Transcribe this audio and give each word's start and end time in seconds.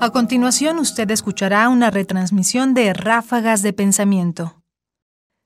A 0.00 0.10
continuación, 0.10 0.78
usted 0.78 1.10
escuchará 1.10 1.68
una 1.68 1.90
retransmisión 1.90 2.72
de 2.72 2.92
Ráfagas 2.92 3.62
de 3.62 3.72
Pensamiento, 3.72 4.62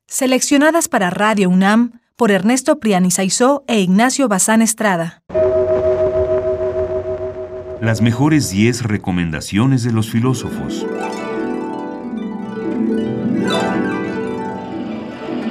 seleccionadas 0.06 0.88
para 0.88 1.08
Radio 1.08 1.48
UNAM 1.48 2.00
por 2.16 2.30
Ernesto 2.30 2.78
Priani 2.78 3.10
Saizó 3.10 3.64
e 3.66 3.80
Ignacio 3.80 4.28
Bazán 4.28 4.60
Estrada. 4.60 5.22
Las 7.80 8.02
mejores 8.02 8.50
10 8.50 8.82
recomendaciones 8.82 9.84
de 9.84 9.92
los 9.92 10.10
filósofos. 10.10 10.86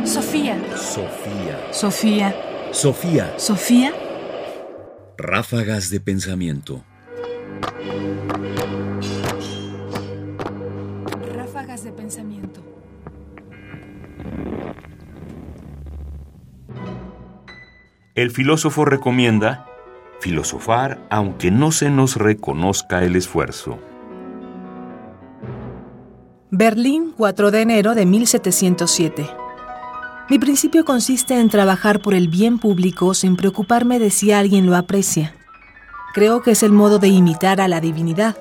Sofía. 0.06 0.62
Sofía. 0.78 1.60
Sofía. 1.72 2.36
Sofía. 2.72 3.34
Sofía. 3.38 3.94
Ráfagas 5.18 5.90
de 5.90 6.00
pensamiento. 6.00 6.84
De 11.92 11.98
pensamiento. 11.98 12.62
El 18.16 18.32
filósofo 18.32 18.86
recomienda 18.86 19.66
filosofar 20.20 21.00
aunque 21.10 21.52
no 21.52 21.72
se 21.72 21.90
nos 21.90 22.16
reconozca 22.16 23.04
el 23.04 23.16
esfuerzo. 23.16 23.80
Berlín, 26.52 27.14
4 27.18 27.50
de 27.52 27.62
enero 27.62 27.96
de 27.96 28.06
1707. 28.06 29.30
Mi 30.30 30.38
principio 30.38 30.86
consiste 30.86 31.40
en 31.40 31.50
trabajar 31.50 32.02
por 32.02 32.14
el 32.14 32.28
bien 32.28 32.60
público 32.60 33.14
sin 33.14 33.36
preocuparme 33.36 34.00
de 34.00 34.12
si 34.12 34.32
alguien 34.32 34.66
lo 34.66 34.76
aprecia. 34.76 35.34
Creo 36.14 36.42
que 36.42 36.52
es 36.52 36.64
el 36.64 36.74
modo 36.74 37.00
de 37.00 37.08
imitar 37.08 37.62
a 37.62 37.68
la 37.68 37.80
divinidad, 37.80 38.38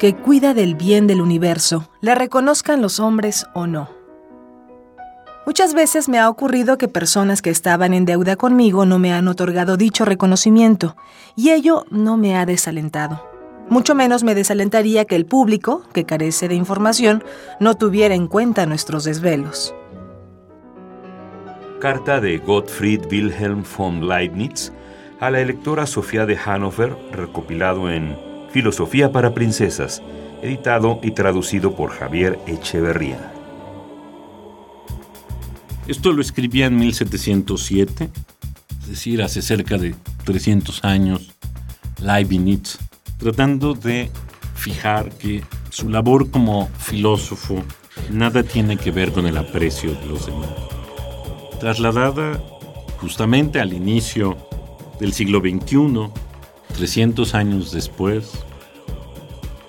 que 0.00 0.16
cuida 0.16 0.54
del 0.54 0.76
bien 0.76 1.06
del 1.06 1.20
universo, 1.20 1.90
le 2.00 2.14
reconozcan 2.14 2.80
los 2.80 2.98
hombres 3.00 3.46
o 3.52 3.66
no. 3.66 3.90
Muchas 5.44 5.74
veces 5.74 6.08
me 6.08 6.18
ha 6.18 6.30
ocurrido 6.30 6.78
que 6.78 6.88
personas 6.88 7.42
que 7.42 7.50
estaban 7.50 7.92
en 7.92 8.06
deuda 8.06 8.36
conmigo 8.36 8.86
no 8.86 8.98
me 8.98 9.12
han 9.12 9.28
otorgado 9.28 9.76
dicho 9.76 10.06
reconocimiento, 10.06 10.96
y 11.36 11.50
ello 11.50 11.84
no 11.90 12.16
me 12.16 12.34
ha 12.38 12.46
desalentado. 12.46 13.28
Mucho 13.68 13.94
menos 13.94 14.24
me 14.24 14.34
desalentaría 14.34 15.04
que 15.04 15.16
el 15.16 15.26
público, 15.26 15.82
que 15.92 16.06
carece 16.06 16.48
de 16.48 16.54
información, 16.54 17.22
no 17.60 17.74
tuviera 17.74 18.14
en 18.14 18.26
cuenta 18.26 18.64
nuestros 18.64 19.04
desvelos. 19.04 19.74
Carta 21.78 22.22
de 22.22 22.38
Gottfried 22.38 23.04
Wilhelm 23.10 23.64
von 23.76 24.08
Leibniz 24.08 24.72
a 25.20 25.30
la 25.30 25.40
electora 25.40 25.86
Sofía 25.86 26.24
de 26.24 26.38
Hannover, 26.38 26.96
recopilado 27.12 27.90
en 27.90 28.29
Filosofía 28.52 29.12
para 29.12 29.32
Princesas, 29.32 30.02
editado 30.42 30.98
y 31.02 31.12
traducido 31.12 31.74
por 31.74 31.90
Javier 31.90 32.38
Echeverría. 32.46 33.32
Esto 35.86 36.12
lo 36.12 36.20
escribía 36.20 36.66
en 36.66 36.76
1707, 36.76 38.10
es 38.80 38.88
decir, 38.88 39.22
hace 39.22 39.42
cerca 39.42 39.78
de 39.78 39.94
300 40.24 40.84
años, 40.84 41.32
Leibniz, 42.00 42.78
tratando 43.18 43.74
de 43.74 44.10
fijar 44.54 45.10
que 45.10 45.42
su 45.70 45.88
labor 45.88 46.30
como 46.30 46.68
filósofo 46.78 47.62
nada 48.10 48.42
tiene 48.42 48.76
que 48.76 48.90
ver 48.90 49.12
con 49.12 49.26
el 49.26 49.36
aprecio 49.36 49.92
de 49.92 50.06
los 50.06 50.26
demás. 50.26 50.50
Trasladada 51.60 52.40
justamente 53.00 53.60
al 53.60 53.72
inicio 53.72 54.36
del 54.98 55.12
siglo 55.12 55.40
XXI, 55.40 56.10
300 56.72 57.34
años 57.34 57.72
después, 57.72 58.30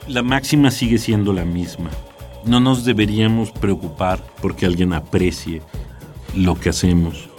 la 0.08 0.24
máxima 0.24 0.72
sigue 0.72 0.98
siendo 0.98 1.34
la 1.34 1.46
misma. 1.46 1.90
No 2.46 2.60
nos 2.60 2.86
deberíamos 2.86 3.52
preocupar 3.52 4.20
porque 4.42 4.66
alguien 4.66 4.94
aprecie 4.94 5.62
lo 6.36 6.60
que 6.60 6.70
hacemos. 6.70 7.30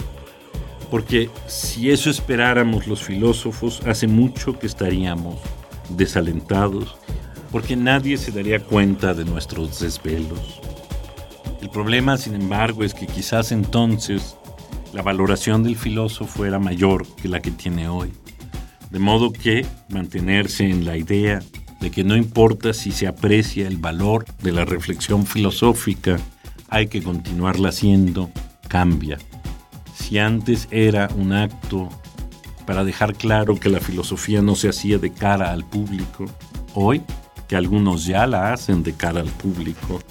Porque 0.89 1.29
si 1.47 1.89
eso 1.89 2.09
esperáramos 2.09 2.87
los 2.87 3.03
filósofos, 3.03 3.81
hace 3.85 4.07
mucho 4.07 4.57
que 4.59 4.67
estaríamos 4.67 5.39
desalentados, 5.89 6.95
porque 7.51 7.75
nadie 7.75 8.17
se 8.17 8.31
daría 8.31 8.59
cuenta 8.59 9.13
de 9.13 9.25
nuestros 9.25 9.79
desvelos. 9.79 10.61
El 11.61 11.69
problema, 11.69 12.17
sin 12.17 12.35
embargo, 12.35 12.83
es 12.83 12.93
que 12.93 13.07
quizás 13.07 13.51
entonces 13.51 14.37
la 14.93 15.01
valoración 15.01 15.63
del 15.63 15.75
filósofo 15.75 16.45
era 16.45 16.59
mayor 16.59 17.07
que 17.15 17.27
la 17.27 17.41
que 17.41 17.51
tiene 17.51 17.87
hoy. 17.87 18.11
De 18.93 18.99
modo 18.99 19.33
que 19.33 19.65
mantenerse 19.89 20.69
en 20.69 20.85
la 20.85 20.95
idea 20.95 21.41
de 21.81 21.89
que 21.89 22.03
no 22.03 22.15
importa 22.15 22.73
si 22.73 22.91
se 22.91 23.07
aprecia 23.07 23.67
el 23.67 23.77
valor 23.77 24.23
de 24.43 24.51
la 24.51 24.65
reflexión 24.65 25.25
filosófica, 25.25 26.19
hay 26.69 26.85
que 26.85 27.01
continuarla 27.01 27.69
haciendo, 27.69 28.29
cambia. 28.67 29.17
Si 29.95 30.19
antes 30.19 30.67
era 30.69 31.09
un 31.17 31.33
acto 31.33 31.89
para 32.67 32.83
dejar 32.83 33.15
claro 33.15 33.59
que 33.59 33.69
la 33.69 33.79
filosofía 33.79 34.43
no 34.43 34.53
se 34.53 34.69
hacía 34.69 34.99
de 34.99 35.11
cara 35.11 35.51
al 35.51 35.65
público, 35.65 36.25
hoy, 36.75 37.01
que 37.47 37.55
algunos 37.55 38.05
ya 38.05 38.27
la 38.27 38.53
hacen 38.53 38.83
de 38.83 38.93
cara 38.93 39.21
al 39.21 39.31
público, 39.31 40.03